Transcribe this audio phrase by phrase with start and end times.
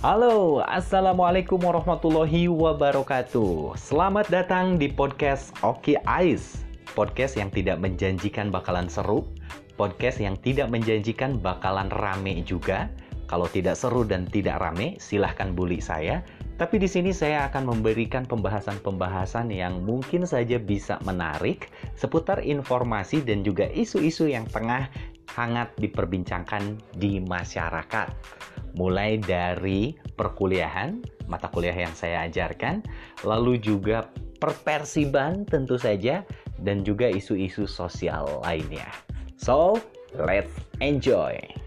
[0.00, 3.76] Halo, Assalamualaikum warahmatullahi wabarakatuh.
[3.76, 6.64] Selamat datang di podcast Oki Ais.
[6.96, 9.28] Podcast yang tidak menjanjikan bakalan seru
[9.76, 12.88] Podcast yang tidak menjanjikan bakalan rame juga.
[13.28, 16.24] Kalau tidak seru dan tidak rame, silahkan bully saya.
[16.56, 23.44] Tapi di sini saya akan memberikan pembahasan-pembahasan yang mungkin saja bisa menarik seputar informasi dan
[23.44, 24.88] juga isu-isu yang tengah
[25.36, 28.40] hangat diperbincangkan di masyarakat
[28.74, 32.82] mulai dari perkuliahan, mata kuliah yang saya ajarkan,
[33.22, 34.08] lalu juga
[34.40, 36.24] perpersiban tentu saja,
[36.60, 38.88] dan juga isu-isu sosial lainnya.
[39.40, 39.80] So,
[40.16, 40.52] let's
[40.84, 41.59] enjoy!